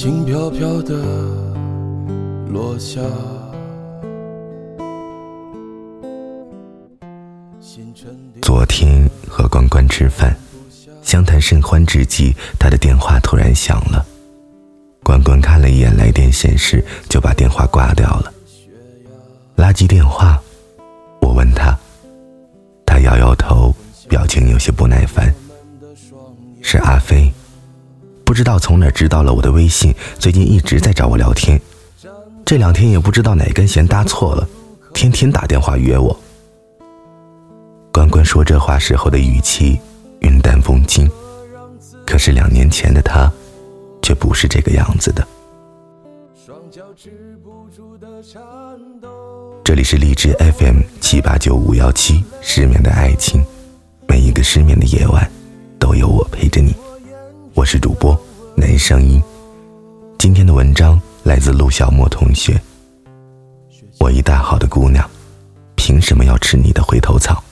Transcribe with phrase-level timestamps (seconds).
[0.00, 0.94] 轻飘飘的
[2.50, 3.00] 落下。
[8.40, 10.36] 昨天和关关吃饭，
[11.02, 14.06] 相谈甚欢之际，他的电话突然响了。
[15.02, 18.32] 关关看了一眼来电显示，就把电话挂掉了。
[19.56, 20.40] 垃圾电话，
[21.20, 21.76] 我问他，
[22.86, 23.74] 他摇摇头，
[24.08, 25.34] 表情有些不耐烦。
[26.62, 27.32] 是阿飞，
[28.28, 31.58] 不知道从哪知道了我的微信，最近一直在找我聊天。
[32.44, 34.46] 这两天也不知道哪根弦搭错了，
[34.92, 36.14] 天天打电话约我。
[37.90, 39.80] 关关说这话时候的语气
[40.20, 41.10] 云淡风轻，
[42.06, 43.32] 可是两年前的他，
[44.02, 45.26] 却不是这个样子的。
[49.64, 53.42] 这里是荔枝 FM 七八九五幺七，失眠的爱情，
[54.06, 55.26] 每一个失眠的夜晚，
[55.78, 56.74] 都有我陪着你。
[57.58, 58.16] 我是主播
[58.56, 59.20] 男声音，
[60.16, 62.56] 今天的文章来自陆小莫同学。
[63.98, 65.04] 我一大好的姑娘，
[65.74, 67.42] 凭什么要吃你的回头草？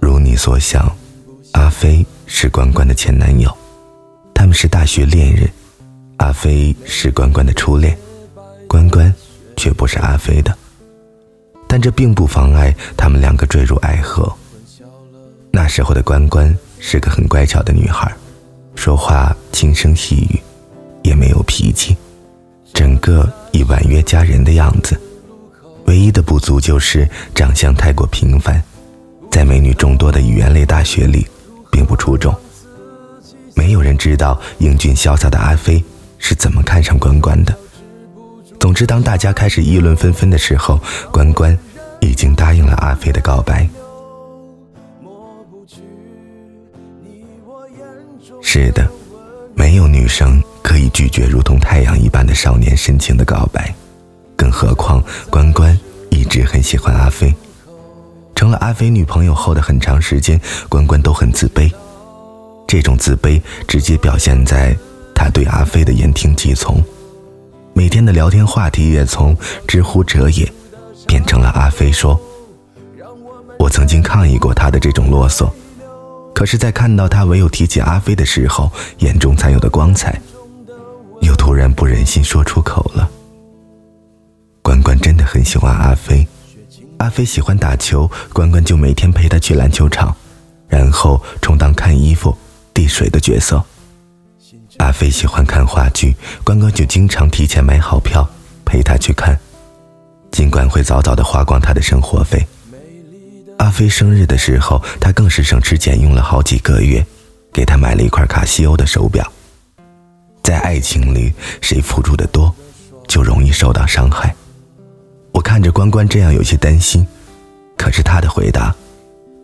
[0.00, 0.90] 如你所想，
[1.52, 3.54] 阿飞是关关的前男友，
[4.32, 5.46] 他们是大学恋人。
[6.16, 7.94] 阿飞是关关的初恋，
[8.66, 9.14] 关关
[9.58, 10.56] 却不是阿飞的。
[11.72, 14.30] 但这并不妨碍他们两个坠入爱河。
[15.50, 18.14] 那时候的关关是个很乖巧的女孩，
[18.74, 20.38] 说话轻声细语，
[21.02, 21.96] 也没有脾气，
[22.74, 25.00] 整个以婉约佳人的样子。
[25.86, 28.62] 唯一的不足就是长相太过平凡，
[29.30, 31.26] 在美女众多的语言类大学里，
[31.70, 32.34] 并不出众。
[33.54, 35.82] 没有人知道英俊潇洒的阿飞
[36.18, 37.61] 是怎么看上关关的。
[38.62, 40.78] 总之，当大家开始议论纷纷的时候，
[41.12, 41.58] 关关
[42.00, 43.68] 已经答应了阿飞的告白。
[48.40, 48.88] 是的，
[49.56, 53.74] 没有女生可以拒绝如同太阳一般的少年深情的告白。
[54.36, 55.76] 更何况，关关
[56.10, 57.34] 一直很喜欢阿飞。
[58.36, 61.68] 成了阿飞女朋友后的很长时间，关关都很自卑。
[62.68, 64.72] 这种自卑直接表现在
[65.16, 66.80] 他对阿飞的言听计从，
[67.74, 70.50] 每天的聊天话题也从“知乎者也”
[71.08, 72.20] 变成了阿飞说。
[73.58, 75.50] 我曾经抗议过他的这种啰嗦，
[76.34, 80.20] 可是，在看到他唯有提起阿飞的时候，眼中才有的光彩，
[81.20, 83.08] 又突然不忍心说出口了。
[84.62, 86.26] 关关真的很喜欢阿飞，
[86.98, 90.14] 阿飞喜欢打球，关关就每天陪他去篮球场，
[90.68, 92.36] 然后充当看衣服、
[92.74, 93.64] 递水的角色。
[94.82, 96.12] 阿飞喜欢看话剧，
[96.42, 98.28] 关关就经常提前买好票
[98.64, 99.38] 陪他去看，
[100.32, 102.44] 尽管会早早的花光他的生活费。
[103.58, 107.06] 阿飞生日的时候，他更是省吃俭用了好几个月，
[107.52, 109.24] 给他买了一块卡西欧的手表。
[110.42, 112.52] 在爱情里，谁付出的多，
[113.06, 114.34] 就容易受到伤害。
[115.30, 117.06] 我看着关关这样有些担心，
[117.78, 118.74] 可是他的回答，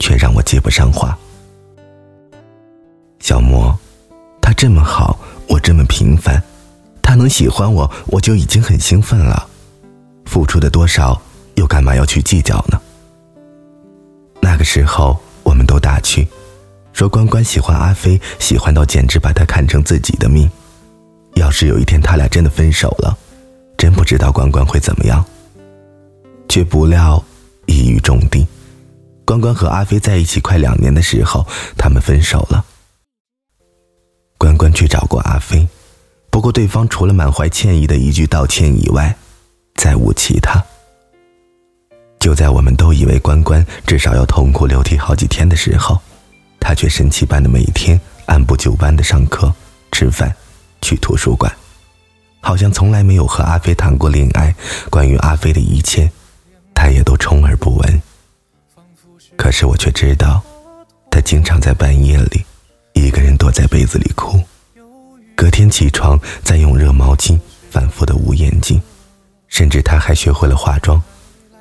[0.01, 1.17] 却让我接不上话。
[3.21, 3.79] 小莫，
[4.49, 6.43] 他这么好，我这么平凡，
[7.03, 9.47] 他能喜欢我，我就已经很兴奋了。
[10.25, 11.21] 付出的多少，
[11.57, 12.81] 又干嘛要去计较呢？
[14.41, 16.27] 那个时候，我们都打趣，
[16.95, 20.51] 说关关喜欢阿飞，喜欢到简直把他看成自己的命。
[21.35, 23.15] 要是有一天他俩真的分手了，
[23.77, 25.23] 真不知道关关会怎么样。
[26.49, 27.23] 却不料
[27.67, 28.49] 一语中的，
[29.27, 31.47] 关关和阿飞在一起快两年的时候，
[31.77, 32.65] 他们分手了。
[34.39, 35.67] 关关去找过阿飞，
[36.31, 39.15] 不过对方除了满怀歉意的一句道歉以外，
[39.75, 40.65] 再无其他。
[42.21, 46.01] 就在我们都以为关关至少要痛哭流涕好几天的时候，
[46.61, 49.53] 他却神奇般的每天按部就班的上课、
[49.91, 50.33] 吃饭、
[50.81, 51.53] 去图书馆，
[52.41, 54.55] 好像从来没有和阿飞谈过恋爱。
[54.89, 56.11] 关于阿飞的一切。
[56.81, 58.03] 他也都充耳不闻，
[59.37, 60.41] 可是我却知道，
[61.11, 62.45] 他经常在半夜里，
[62.99, 64.41] 一个人躲在被子里哭，
[65.35, 67.39] 隔天起床再用热毛巾
[67.71, 68.81] 反复的捂眼睛，
[69.47, 71.01] 甚至他还学会了化妆，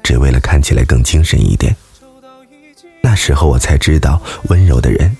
[0.01, 1.75] 只为了看起来更精神一点。
[3.01, 5.15] 那时候我才知道，温柔的人，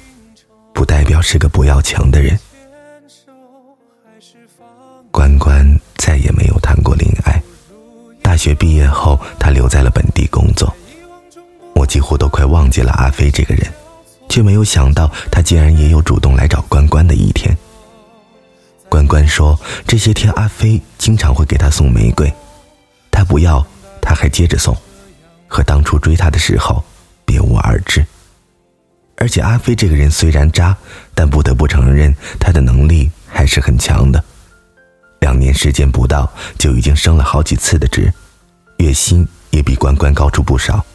[0.73, 2.37] 不代表是个不要强的人。
[5.11, 7.41] 关关再也没有谈过恋爱。
[8.21, 10.71] 大学毕业后，他留在了本地工作。
[11.73, 13.65] 我几乎都快忘记了阿飞这个人，
[14.29, 17.55] 却没有想到他竟然也有主动来找关关的一天。
[18.89, 22.33] 关关说，这些天阿飞经常会给他送玫瑰，
[23.11, 23.65] 他不要，
[24.01, 24.75] 他还接着送，
[25.47, 26.83] 和当初追他的时候
[27.25, 28.05] 别无二致。
[29.17, 30.75] 而且阿飞这个人虽然渣，
[31.13, 34.23] 但不得不承认他的能力还是很强的。
[35.19, 38.13] 两年时间不到，就已经升了好几次的职，
[38.77, 40.85] 月薪也比关关高出不少。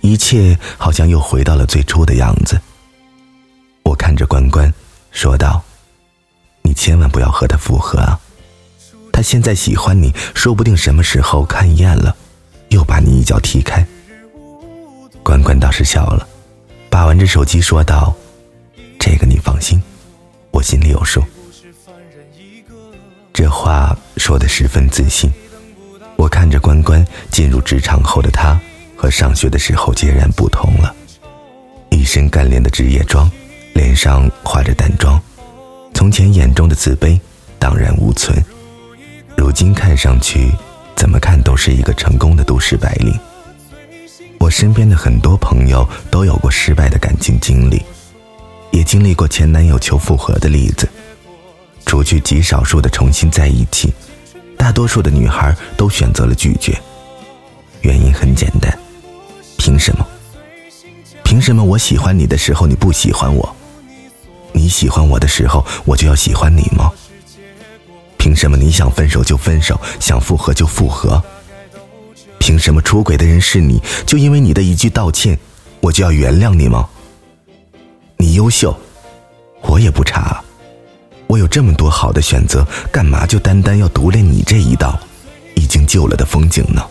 [0.00, 2.60] 一切好像又回到了最初的样子。
[3.82, 4.72] 我看着关关，
[5.10, 5.62] 说道
[6.62, 8.18] ：“你千万不要和他复合啊！
[9.12, 12.14] 他现在喜欢你，说不定什么时候看厌了，
[12.68, 13.86] 又把你一脚踢开。”
[15.22, 16.26] 关关倒是笑了，
[16.88, 18.14] 把玩着手机说道
[18.98, 19.80] ：“这个你放心，
[20.50, 21.22] 我心里有数。”
[23.32, 25.30] 这话说的十分自信。
[26.16, 28.60] 我看着关关进入职场后的他，
[29.00, 30.94] 和上学的时候截然不同了，
[31.88, 33.30] 一身干练的职业装，
[33.72, 35.18] 脸上画着淡妆，
[35.94, 37.18] 从前眼中的自卑
[37.58, 38.44] 荡然无存，
[39.38, 40.52] 如今看上去，
[40.94, 43.18] 怎么看都是一个成功的都市白领。
[44.38, 47.82] 我身边的很多朋友都有过失败的感情经历，
[48.70, 50.86] 也经历过前男友求复合的例子。
[51.86, 53.94] 除去极少数的重新在一起，
[54.58, 56.78] 大多数的女孩都选择了拒绝。
[57.80, 58.78] 原因很简单，
[59.60, 60.06] 凭什么？
[61.22, 63.54] 凭什么我喜欢你的时候你不喜欢我？
[64.54, 66.90] 你喜欢我的时候我就要喜欢你吗？
[68.16, 71.22] 凭什么你想分手就分手，想复合就复合？
[72.38, 75.38] 凭什么出轨的人是你，就因为你的一句道歉，
[75.80, 76.88] 我就要原谅你吗？
[78.16, 78.74] 你优秀，
[79.60, 80.42] 我也不差。
[81.26, 84.98] 我有这么多好的选择，干嘛就单单要独恋你这一道
[85.54, 86.82] 已经旧了的风景呢？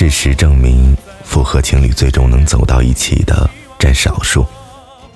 [0.00, 3.50] 事实证明，复合情侣最终能走到一起的
[3.80, 4.46] 占少数，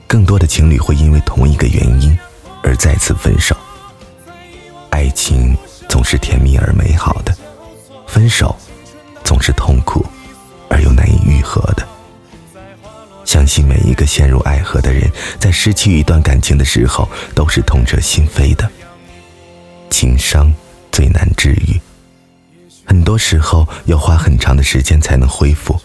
[0.09, 2.19] 更多的情侣会因为同一个原因
[2.65, 3.57] 而再次分手。
[4.91, 5.57] 爱情
[5.89, 7.33] 总是甜蜜而美好的，
[8.09, 8.57] 分手
[9.23, 10.05] 总是痛苦
[10.69, 11.87] 而又难以愈合的。
[13.25, 15.09] 相信每一个陷入爱河的人，
[15.39, 18.69] 在失去一段感情的时候，都是痛彻心扉的。
[19.91, 20.53] 情伤
[20.91, 21.81] 最难治愈，
[22.85, 25.81] 很多时候要花很长的时间才能恢复。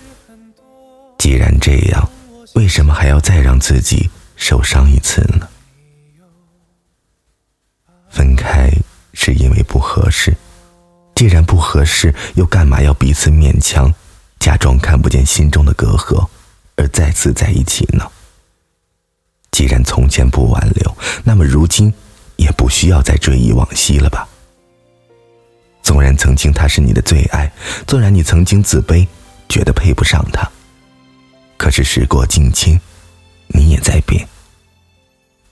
[1.17, 2.09] 既然这样，
[2.55, 5.47] 为什么还要再让自己受伤一次呢？
[8.09, 8.71] 分开
[9.13, 10.35] 是因为不合适，
[11.15, 13.93] 既然不合适，又干嘛要彼此勉强，
[14.39, 16.27] 假装看不见心中的隔阂？
[16.75, 18.09] 而再次在一起呢？
[19.51, 21.91] 既然从前不挽留，那么如今
[22.35, 24.27] 也不需要再追忆往昔了吧？
[25.87, 27.49] 纵然曾经他是你的最爱，
[27.87, 29.07] 纵然你曾经自卑，
[29.47, 30.45] 觉得配不上他，
[31.55, 32.77] 可是时过境迁，
[33.47, 34.27] 你也在变。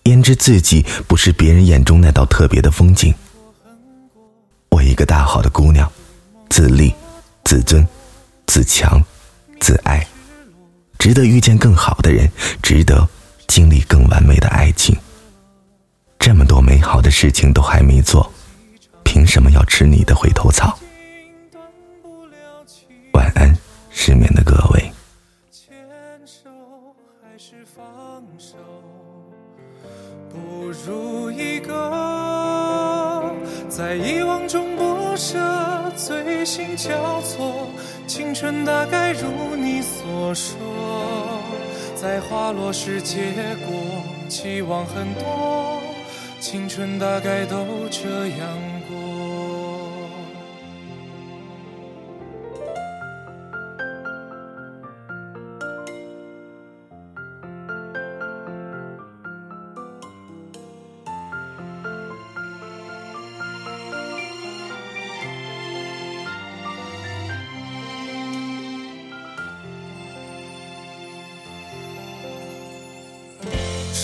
[0.03, 3.15] 焉知自己不是别人眼中那道特别的风景？
[4.71, 5.89] 我一个大好的姑娘，
[6.49, 6.93] 自立、
[7.45, 7.87] 自尊、
[8.45, 9.01] 自强、
[9.61, 10.05] 自爱。
[10.99, 12.29] 值得遇见更好的人，
[12.61, 13.07] 值得
[13.47, 14.93] 经历更完美的爱情。
[16.19, 18.29] 这么多美好的事情都还没做，
[19.05, 20.77] 凭什么要吃你的回头草？
[23.13, 23.55] 晚安，
[23.89, 24.91] 失眠的各位。
[25.49, 25.73] 牵
[26.25, 26.49] 手
[27.23, 28.57] 还是放手
[30.29, 33.33] 不如一个
[33.69, 35.39] 在遗忘中不舍。
[35.95, 37.69] 醉心交错，
[38.05, 40.57] 青春大概如你所说，
[41.95, 43.31] 在花落时结
[43.65, 45.81] 果，期望很多，
[46.41, 48.74] 青春大概都这样。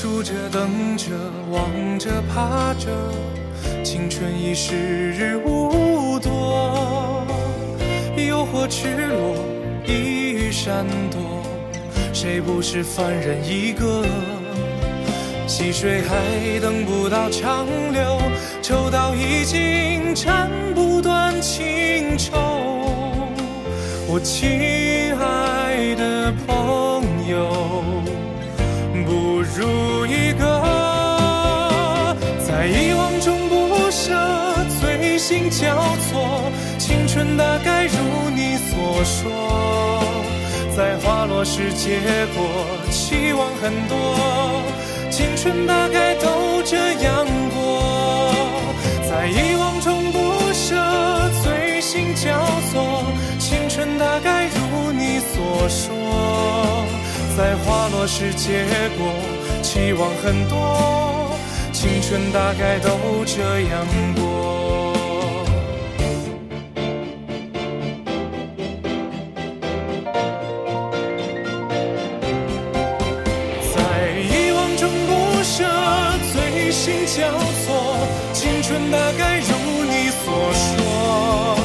[0.01, 1.12] 数着，等着，
[1.51, 2.89] 望着，怕着，
[3.84, 4.75] 青春已时
[5.12, 7.24] 日无多。
[8.17, 9.36] 诱惑赤裸，
[9.86, 9.93] 一
[10.31, 11.22] 语闪躲，
[12.12, 14.03] 谁不是凡人一个？
[15.46, 18.20] 细水还等不到长流，
[18.63, 22.39] 抽刀已经斩不断情愁。
[24.08, 24.50] 我情
[35.61, 35.77] 交
[36.09, 40.03] 错，青春大概如你所说，
[40.75, 41.99] 在花落时结
[42.33, 42.41] 果，
[42.89, 44.63] 期望很多，
[45.11, 48.33] 青春大概都这样过，
[49.07, 50.17] 在遗忘中不
[50.51, 50.75] 舍，
[51.43, 53.03] 醉心交错，
[53.37, 56.87] 青春大概如你所说。
[57.37, 58.65] 在花落时结
[58.97, 59.13] 果，
[59.61, 61.37] 期望很多，
[61.71, 64.80] 青春大概都这样过。
[77.11, 77.27] 交
[77.65, 81.57] 错，青春大概如你所说，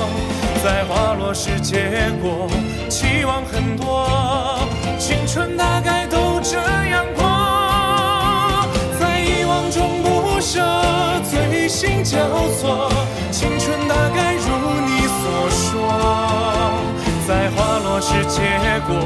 [0.65, 2.51] 在花落时结果，
[2.89, 4.59] 期望很多，
[4.99, 6.59] 青春大概都这
[6.91, 7.23] 样过。
[8.99, 10.61] 在遗忘中不舍，
[11.31, 12.19] 醉心交
[12.59, 12.91] 错，
[13.31, 14.49] 青春大概如
[14.85, 15.71] 你所说，
[17.29, 18.41] 在花落时结
[18.89, 18.99] 果，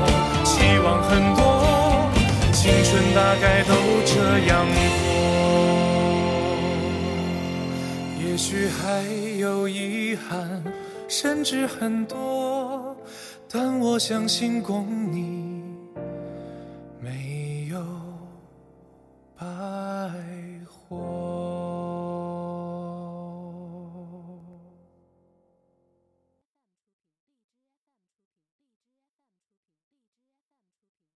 [0.43, 2.09] 期望很多，
[2.55, 3.75] 青春大概都
[4.07, 4.65] 这样
[5.05, 5.80] 过。
[8.41, 9.03] 也许还
[9.39, 10.65] 有遗憾，
[11.07, 12.97] 甚至很多，
[13.47, 15.50] 但我相信共你。